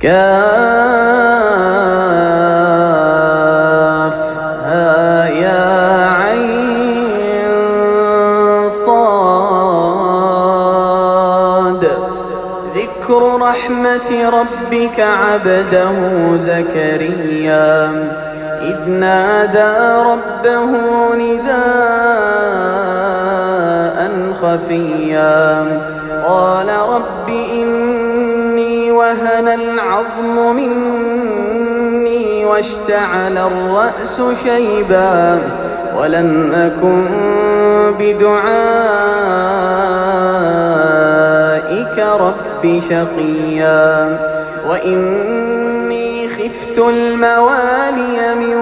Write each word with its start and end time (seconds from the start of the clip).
كافها 0.00 0.18
يا 5.28 6.10
عين 6.10 7.50
صاد. 8.70 9.08
ذكر 12.74 13.22
رحمة 13.40 14.30
ربك 14.30 15.00
عبده 15.00 15.96
زكريا. 16.36 17.90
إذ 18.62 18.90
نادى 18.90 20.02
ربه 20.10 20.70
نداء 21.14 21.58
خفيا. 24.42 25.87
واشتعل 32.58 33.38
الرأس 33.38 34.22
شيبا 34.44 35.38
ولم 35.96 36.52
أكن 36.52 37.04
بدعائك 37.98 38.38
رب 41.98 42.80
شقيا 42.80 44.18
وإني 44.68 46.28
خفت 46.28 46.78
الموالي 46.78 48.34
من 48.34 48.56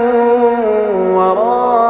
ورائي 1.15 1.80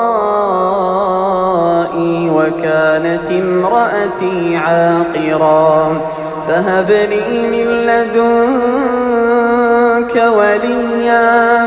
وكانت 2.30 3.30
امرأتي 3.30 4.56
عاقرا 4.56 6.00
فهب 6.48 6.90
لي 6.90 7.46
من 7.48 7.66
لدنك 7.86 8.96
وليا 10.36 11.66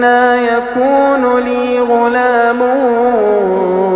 أنا 0.00 0.36
يكون 0.36 1.38
لي 1.44 1.80
غلام 1.80 2.60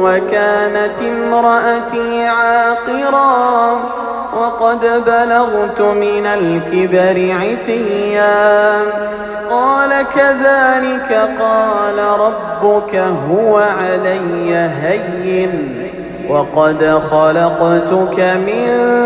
وكانت 0.03 0.99
امرأتي 1.01 2.27
عاقرا 2.27 3.81
وقد 4.37 4.81
بلغت 5.07 5.81
من 5.81 6.27
الكبر 6.27 7.37
عتيا 7.41 8.83
قال 9.51 9.91
كذلك 10.15 11.31
قال 11.39 11.99
ربك 12.21 12.97
هو 13.31 13.59
علي 13.59 14.55
هين 14.55 15.75
وقد 16.29 17.01
خلقتك 17.11 18.21
من 18.21 19.05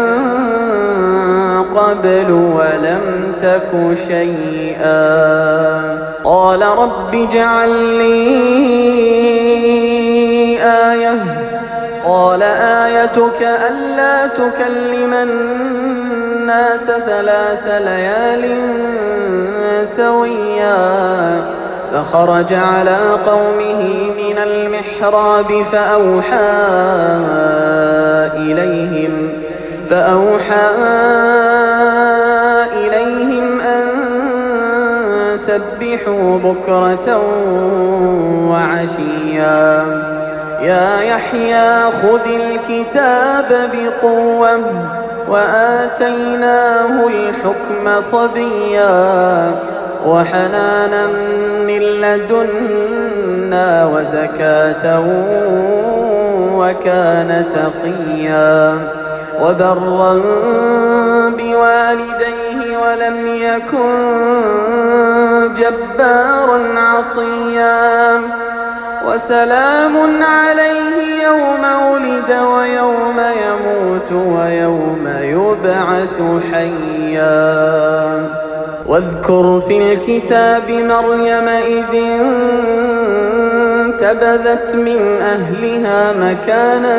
قبل 1.79 2.31
ولم 2.31 3.34
تك 3.41 3.95
شيئا. 4.09 4.98
قال 6.25 6.62
رب 6.62 7.15
اجعل 7.15 7.70
لي 7.70 8.19
آية. 10.63 11.14
قال 12.05 12.42
آيتك 12.42 13.42
ألا 13.42 14.27
تكلم 14.27 15.14
الناس 15.14 16.85
ثلاث 16.85 17.67
ليال 17.67 18.45
سويا. 19.86 21.58
فخرج 21.92 22.55
على 22.55 22.98
قومه 23.27 23.83
من 24.19 24.39
المحراب 24.39 25.63
فأوحى 25.63 26.39
إليهم 28.36 29.38
فأوحى 29.91 30.69
إليهم 32.73 33.61
أن 33.61 33.87
سبحوا 35.37 36.39
بكرة 36.39 37.23
وعشيا. 38.51 39.85
يا 40.63 41.01
يحيى 41.01 41.91
خذ 41.91 42.27
الكتاب 42.27 43.71
بقوة 43.73 44.61
وآتيناه 45.29 47.07
الحكم 47.07 48.01
صبيا. 48.01 49.51
وحنانا 50.07 51.07
من 51.67 51.83
لدنا 51.83 53.67
وزكاة 53.87 55.01
وكان 56.55 57.45
تقيا. 57.55 58.98
وبرا 59.41 60.13
بوالديه 61.39 62.59
ولم 62.83 63.27
يكن 63.27 63.95
جبارا 65.55 66.79
عصيا. 66.79 68.21
وسلام 69.07 69.95
عليه 70.23 71.23
يوم 71.25 71.65
ولد 71.93 72.31
ويوم 72.31 73.19
يموت 73.45 74.13
ويوم 74.13 75.05
يبعث 75.07 76.17
حيا. 76.53 77.59
واذكر 78.87 79.63
في 79.69 79.93
الكتاب 79.93 80.70
مريم 80.70 81.49
إذ 81.49 81.95
انتبذت 84.03 84.75
من 84.75 85.23
أهلها 85.23 86.13
مكانا 86.13 86.98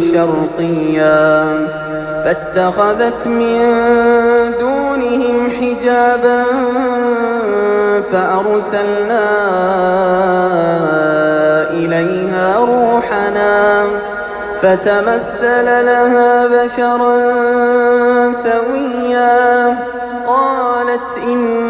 شرقيا 0.00 1.68
فاتخذت 2.24 3.26
من 3.26 3.60
دونهم 4.60 5.50
حجابا 5.50 6.44
فأرسلنا 8.12 9.28
إليها 11.70 12.56
روحنا 12.58 13.84
فتمثل 14.62 15.66
لها 15.66 16.46
بشرا 16.46 17.12
سويا. 18.32 19.78
قالت 20.26 21.18
إني 21.26 21.69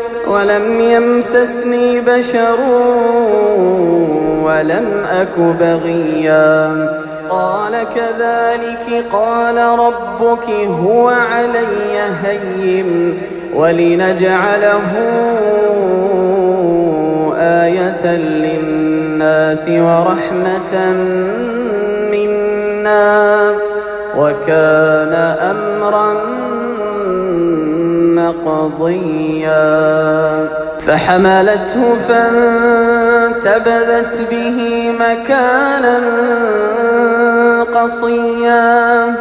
ولم 0.27 0.79
يمسسني 0.79 1.99
بشر 1.99 2.59
ولم 4.43 5.03
أك 5.11 5.39
بغيا. 5.59 6.89
قال 7.29 7.73
كذلك 7.95 9.05
قال 9.13 9.57
ربك 9.57 10.49
هو 10.83 11.09
علي 11.09 12.01
هين 12.23 13.21
ولنجعله 13.55 14.91
آية 17.37 18.05
للناس 18.15 19.69
ورحمة 19.69 20.93
منا. 22.11 23.51
وكان 24.17 25.13
أمرا 25.39 26.30
مقضيا 28.31 29.61
فحملته 30.79 31.95
فانتبذت 32.07 33.51
به 34.31 34.91
مكانا 34.99 35.97
قصيا. 37.73 39.15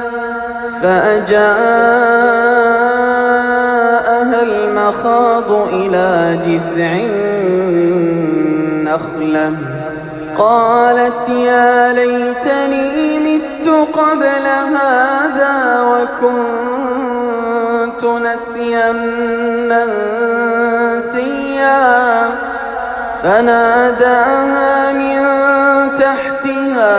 فأجاءها 0.82 1.50
المخاض 4.42 5.50
إلى 5.72 6.38
جذع 6.46 6.92
النخلة. 8.80 9.52
قالت 10.36 11.28
يا 11.28 11.92
ليتني 11.92 13.18
مت 13.18 13.68
قبل 13.92 14.46
هذا 14.76 15.56
وكنت 15.82 16.79
نسيا 18.18 18.92
منسيا 20.92 22.30
فناداها 23.22 24.92
من 24.92 25.20
تحتها 25.94 26.96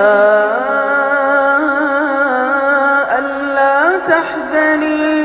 ألا 3.20 3.98
تحزني. 4.08 5.22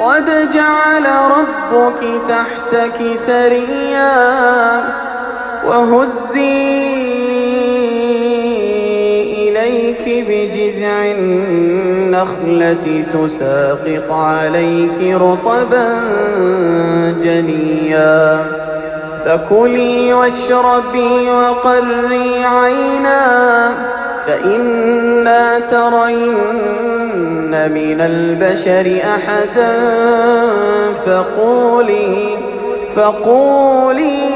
قد 0.00 0.50
جعل 0.50 1.06
ربك 1.36 2.00
تحتك 2.28 2.98
سريا 3.14 4.14
وهزي 5.66 6.86
إليك 9.48 10.04
بجذع 10.28 10.98
النخلة 12.16 13.04
تساقط 13.12 14.10
عليك 14.10 15.14
رطبا 15.14 16.00
جنيا. 17.22 18.46
فكلي 19.24 20.14
واشربي 20.14 21.30
وقري 21.30 22.44
عينا 22.44 23.72
فإما 24.26 25.58
ترين 25.58 26.32
من 27.72 28.00
البشر 28.00 29.00
أحدا. 29.14 29.76
فقولي 31.06 32.38
فقولي 32.96 34.35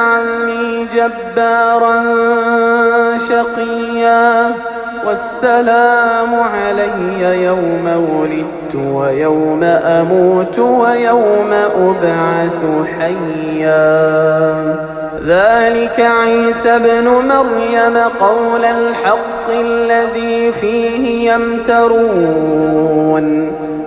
يجعلني 0.00 0.86
جبارا 0.94 2.02
شقيا 3.16 4.52
والسلام 5.06 6.34
علي 6.34 7.44
يوم 7.44 7.86
ولدت 8.10 8.74
ويوم 8.74 9.62
أموت 9.64 10.58
ويوم 10.58 11.52
أبعث 11.76 12.64
حيا. 12.98 14.76
ذلك 15.26 16.00
عيسى 16.00 16.76
ابن 16.76 17.08
مريم 17.08 17.98
قول 18.20 18.64
الحق 18.64 19.50
الذي 19.50 20.52
فيه 20.52 21.32
يمترون. 21.32 22.80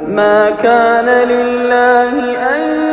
ما 0.07 0.50
كان 0.50 1.06
لله 1.06 2.36
أن 2.56 2.93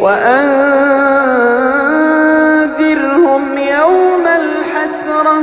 وأنذرهم 0.00 1.58
يوم 3.58 4.26
الحسرة 4.26 5.42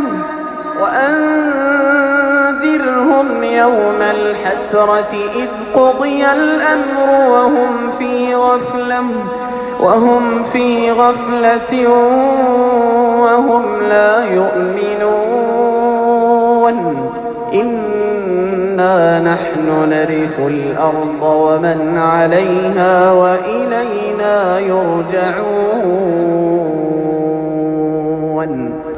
وأنذرهم 0.81 1.53
يوم 3.43 4.01
الحسرة 4.01 5.13
إذ 5.36 5.50
قضي 5.74 6.25
الأمر 6.25 7.10
وهم 7.29 7.91
في 8.00 8.36
غفلة 8.36 9.03
وهم 9.79 10.43
في 10.43 10.91
غفلة 10.91 11.88
وهم 13.19 13.83
لا 13.83 14.25
يؤمنون. 14.25 15.63
إنا 17.53 19.19
نحن 19.19 19.89
نرث 19.89 20.39
الأرض 20.39 21.24
ومن 21.24 21.98
عليها 21.98 23.12
يرجعون. 24.59 25.73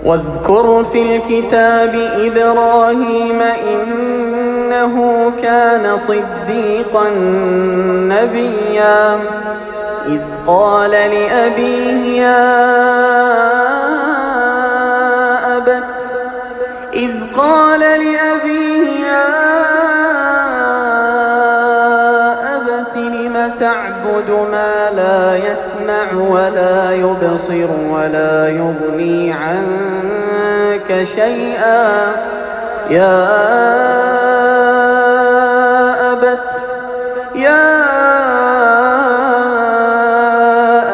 واذكر 0.05 0.83
في 0.83 1.01
الكتاب 1.01 1.95
إبراهيم 2.15 3.41
إنه 3.41 4.95
كان 5.41 5.97
صديقا 5.97 7.09
نبيا. 8.09 9.19
إذ 10.07 10.21
قال 10.47 10.91
لأبيه 10.91 12.21
يا 12.21 12.45
أبت 15.57 15.99
إذ 16.93 17.11
قال 17.37 17.79
لأبيه 17.79 18.74
تعبد 23.75 24.29
ما 24.51 24.89
لا 24.95 25.51
يسمع 25.51 26.13
ولا 26.13 26.91
يبصر 26.91 27.69
ولا 27.91 28.49
يغني 28.49 29.33
عنك 29.33 31.03
شيئا. 31.03 32.15
يا 32.89 33.25
أبت 36.13 36.51
يا 37.35 37.75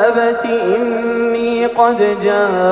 أبت 0.08 0.46
إني 0.46 1.66
قد 1.66 1.98
جاءني 2.24 2.64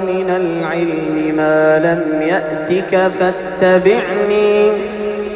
من 0.00 0.30
العلم 0.30 1.36
ما 1.36 1.78
لم 1.78 2.22
يأتك 2.22 3.10
فاتبعني 3.12 4.72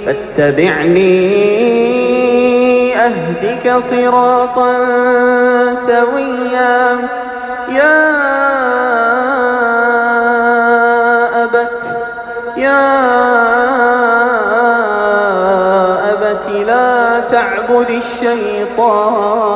فاتبعني 0.06 1.32
أهدك 3.02 3.78
صراطا 3.78 4.73
سويا. 5.75 6.99
يا 7.68 7.99
أبت 11.44 11.97
يا 12.56 12.82
أبت 16.12 16.49
لا 16.49 17.21
تعبد 17.21 17.90
الشيطان. 17.90 19.52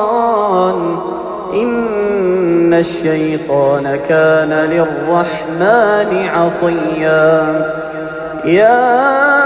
إن 1.55 2.75
الشيطان 2.75 4.01
كان 4.09 4.53
للرحمن 4.53 6.29
عصيا. 6.35 7.73
يا 8.45 9.46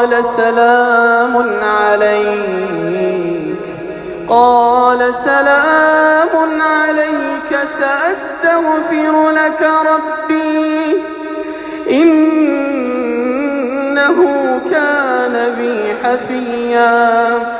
قال 0.00 0.24
سلام 0.24 1.34
عليك. 1.62 3.66
قال 4.28 5.14
سلام 5.14 6.62
عليك 6.62 7.58
سأستغفر 7.64 9.30
لك 9.30 9.70
ربي. 9.90 11.02
إنه 11.90 12.18
كان 14.70 15.54
بي 15.58 15.94
حفيا. 16.04 17.59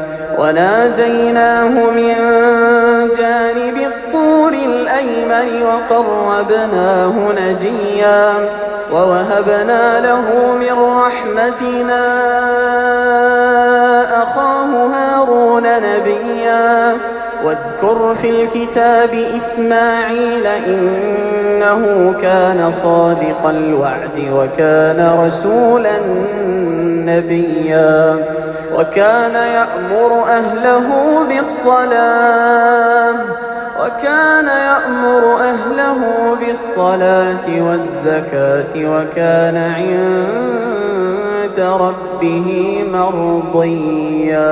وناديناه 0.41 1.69
من 1.69 2.15
جانب 3.17 3.77
الطور 3.77 4.53
الأيمن 4.53 5.63
وقربناه 5.63 7.13
نجيا 7.37 8.49
ووهبنا 8.93 9.99
له 9.99 10.55
من 10.59 10.97
رحمتنا 10.97 12.03
أخاه 14.21 14.87
هارون 14.93 15.63
نبيا 15.63 16.97
واذكر 17.45 18.15
في 18.15 18.29
الكتاب 18.29 19.09
إسماعيل 19.35 20.45
إنه 20.47 22.13
كان 22.21 22.71
صادق 22.71 23.45
الوعد 23.45 24.29
وكان 24.33 25.19
رسولا 25.25 25.97
نبيا 27.05 28.25
وكان 28.75 29.35
يأمر 29.35 30.23
أهله 30.23 30.87
بالصلاة 31.29 33.13
وكان 33.81 34.45
يأمر 34.45 35.35
أهله 35.41 35.99
بالصلاة 36.39 37.47
والزكاة 37.61 38.73
وكان 38.75 39.57
عند 39.57 41.59
ربه 41.59 42.79
مرضيا 42.93 44.51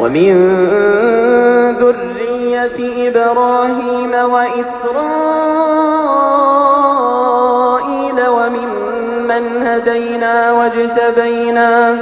ومن 0.00 0.34
ذرية 1.76 3.08
إبراهيم 3.08 4.12
وإسرائيل 4.30 4.94
وممن 8.28 9.66
هدينا 9.66 10.52
واجتبينا 10.52 11.98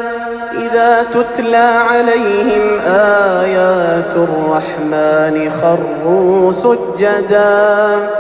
إذا 0.55 1.03
تتلى 1.03 1.57
عليهم 1.91 2.81
آيات 2.87 4.17
الرحمن 4.17 5.51
خروا 5.51 6.53
سجدا 6.53 8.11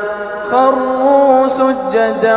خروا 0.51 1.49
سجدا 1.49 2.37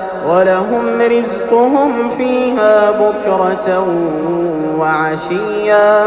ولهم 0.27 1.01
رزقهم 1.01 2.09
فيها 2.09 2.91
بكرة 2.91 3.87
وعشيا. 4.77 6.05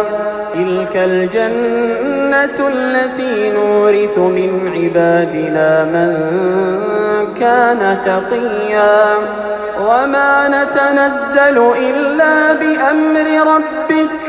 تلك 0.54 0.97
الجنة 0.97 2.68
التي 2.68 3.50
نورث 3.50 4.18
من 4.18 4.73
عبادنا 4.75 5.85
من 5.85 6.14
كان 7.40 8.00
تقيا. 8.00 9.14
وما 9.80 10.49
نتنزل 10.49 11.73
إلا 11.76 12.52
بأمر 12.52 13.52
ربك. 13.54 14.25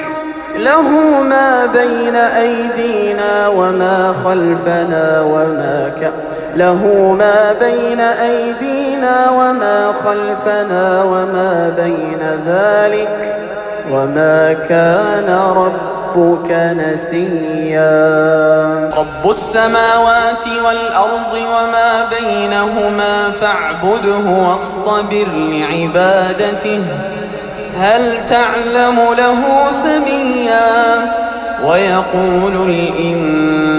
له 0.60 0.90
ما 1.30 1.66
بين 1.66 2.16
أيدينا 2.16 3.48
وما 3.48 4.14
خلفنا 4.26 5.22
وما 5.22 5.92
ك 6.02 6.12
له 6.56 6.82
ما 7.20 7.54
بين 7.60 8.00
أيدينا 8.00 8.85
وما 9.30 9.94
خلفنا 10.06 11.04
وما 11.04 11.74
بين 11.78 12.20
ذلك 12.48 13.40
وما 13.92 14.54
كان 14.54 15.30
ربك 15.56 16.52
نسيا. 16.52 17.96
رب 18.98 19.30
السماوات 19.30 20.46
والأرض 20.66 21.34
وما 21.34 22.10
بينهما 22.20 23.32
فاعبده 23.32 24.30
واصطبر 24.50 25.28
لعبادته. 25.36 26.84
هل 27.78 28.26
تعلم 28.26 29.00
له 29.18 29.72
سميا؟ 29.72 30.96
ويقول 31.66 32.70
الإنسان 32.70 33.45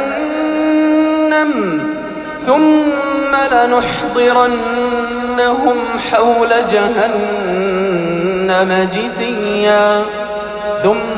ثم 2.46 3.32
لنحضرنهم 3.52 4.58
حول 6.12 6.52
جهنم 6.70 8.70
جثيا. 8.92 9.86
ثم 10.82 11.17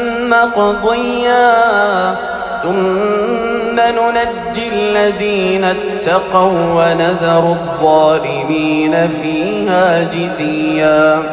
مقضيا. 0.31 1.55
ثم 2.63 3.79
ننجي 3.79 4.69
الذين 4.73 5.63
اتقوا 5.63 6.51
ونذر 6.51 7.57
الظالمين 7.59 9.09
فيها 9.09 10.03
جثيا. 10.03 11.23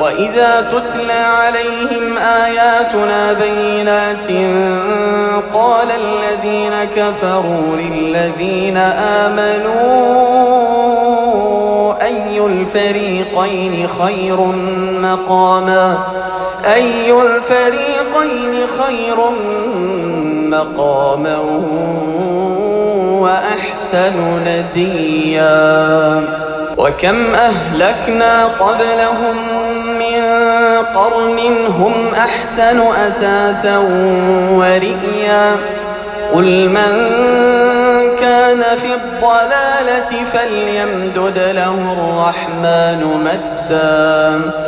وإذا 0.00 0.60
تتلى 0.60 1.12
عليهم 1.12 2.16
آياتنا 2.16 3.32
بينات 3.32 4.26
قال 5.54 5.88
الذين 5.90 6.72
كفروا 6.96 7.76
للذين 7.76 8.76
آمنوا 9.26 10.08
أي 12.02 12.46
الفريقين 12.46 13.88
خير 13.88 14.40
مقاما؟ 15.02 15.98
أي 16.64 17.12
الفريقين 17.12 18.66
خير 18.78 19.16
مقاما 20.50 21.38
وأحسن 23.20 24.40
نديا. 24.46 26.22
وكم 26.78 27.34
أهلكنا 27.34 28.44
قبلهم 28.44 29.36
من 29.98 30.22
قرن 30.94 31.38
هم 31.68 31.94
أحسن 32.14 32.80
أثاثا 32.80 33.78
ورئيا. 34.50 35.56
قل 36.32 36.68
من 36.68 36.92
كان 38.16 38.62
في 38.76 38.94
الضلالة 38.94 40.24
فليمدد 40.32 41.38
له 41.38 41.74
الرحمن 41.92 43.00
مدا. 43.24 44.67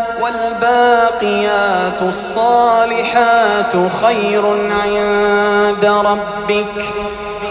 والباقيات 0.21 2.01
الصالحات 2.01 3.73
خير 4.03 4.43
عند 4.83 5.85
ربك 5.85 6.83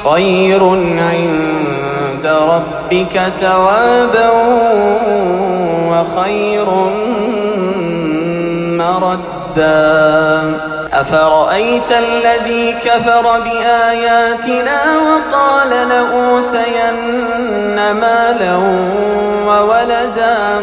خير 0.04 0.62
عند 0.98 2.26
ربك 2.26 3.20
ثوابا 3.40 4.30
وخير 5.90 6.66
مردا. 8.78 10.60
أفرأيت 10.92 11.92
الذي 11.92 12.72
كفر 12.72 13.40
بآياتنا 13.40 14.80
وقال 15.06 15.70
لأوتين 15.88 16.96
مالا 17.92 18.56
وولدا؟ 19.46 20.62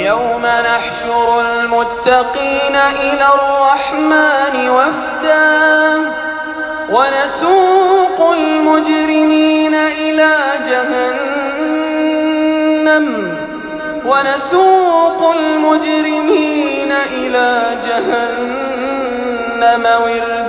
يوم 0.00 0.46
نحشر 0.46 1.40
المتقين 1.40 2.76
إلى 3.00 3.26
الرحمن 3.34 4.68
وفدا 4.70 5.50
ونسوق 6.90 8.32
المجرمين 8.32 9.74
إلى 9.74 10.36
جهنم. 10.70 11.46
ونسوق 14.06 15.34
المجرمين 15.38 16.92
إلى 17.12 17.62
جهنم. 17.86 19.84
وردا 20.04 20.39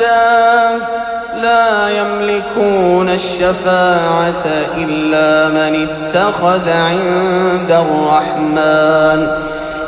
لا 1.71 1.89
يملكون 1.89 3.09
الشفاعة 3.09 4.45
إلا 4.77 5.49
من 5.49 5.87
اتخذ 5.89 6.69
عند 6.69 7.71
الرحمن 7.71 9.27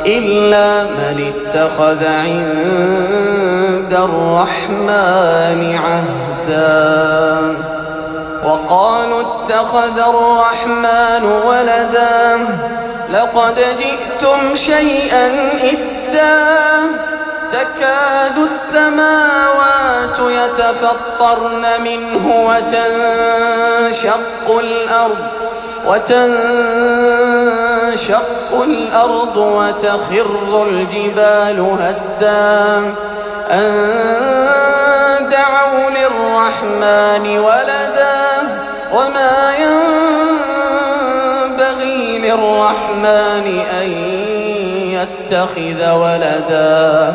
إلا 0.06 0.82
من 0.82 1.32
اتخذ 1.32 2.04
عند 2.06 3.92
الرحمن 3.92 5.60
عهدا. 5.84 7.56
وقالوا 8.44 9.20
اتخذ 9.20 9.98
الرحمن 9.98 11.24
ولدا 11.46 12.46
لقد 13.12 13.54
جئتم 13.78 14.54
شيئا 14.54 15.26
إدا. 15.62 16.38
تكاد 17.54 18.38
السماوات 18.38 20.18
يتفطرن 20.18 21.64
منه 21.84 22.24
وتنشق 22.46 24.18
الأرض 24.58 25.26
وتنشق 25.86 26.22
الأرض 28.62 29.36
وتخر 29.36 30.66
الجبال 30.70 31.60
هدا. 31.80 32.94
أن 33.50 33.68
دعوا 35.30 35.90
للرحمن 35.90 37.38
ولدا 37.38 38.20
وما 38.92 39.54
ينبغي 41.48 42.18
للرحمن 42.18 43.46
أن 43.70 43.88
يتخذ 44.94 45.80
ولدا. 45.90 47.14